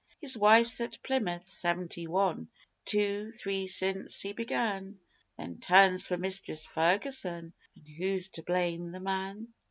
[0.19, 1.45] His wife's at Plymouth....
[1.45, 2.47] Seventy One
[2.85, 4.97] Two Three since he began
[5.37, 7.53] Three turns for Mistress Ferguson...
[7.75, 9.49] an' who's to blame the man?